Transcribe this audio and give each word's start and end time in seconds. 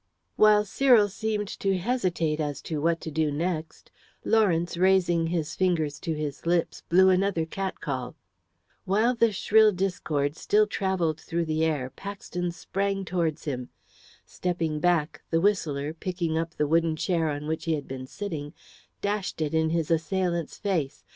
While 0.35 0.65
Cyril 0.65 1.09
seemed 1.09 1.47
to 1.59 1.77
hesitate 1.77 2.39
as 2.39 2.59
to 2.63 2.81
what 2.81 2.99
to 3.01 3.11
do 3.11 3.29
next, 3.31 3.91
Lawrence, 4.25 4.75
raising 4.75 5.27
his 5.27 5.53
fingers 5.55 5.99
to 5.99 6.15
his 6.15 6.47
lips, 6.47 6.81
blew 6.89 7.11
another 7.11 7.45
cat 7.45 7.79
call. 7.81 8.15
While 8.85 9.13
the 9.13 9.31
shrill 9.31 9.71
discord 9.71 10.35
still 10.35 10.65
travelled 10.65 11.19
through 11.19 11.45
the 11.45 11.63
air, 11.65 11.91
Paxton 11.91 12.49
sprang 12.51 13.05
towards 13.05 13.43
him. 13.43 13.69
Stepping 14.25 14.79
back, 14.79 15.21
the 15.29 15.39
whistler, 15.39 15.93
picking 15.93 16.35
up 16.35 16.55
the 16.55 16.65
wooden 16.67 16.95
chair 16.95 17.29
on 17.29 17.45
which 17.45 17.65
he 17.65 17.75
had 17.75 17.87
been 17.87 18.07
sitting, 18.07 18.55
dashed 19.03 19.39
it 19.39 19.53
in 19.53 19.69
his 19.69 19.91
assailant's 19.91 20.57
face. 20.57 21.05